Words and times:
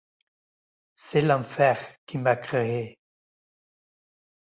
«C'est 0.95 1.21
l'enfer 1.21 1.77
qui 2.07 2.17
m'a 2.17 2.35
créé». 2.35 2.97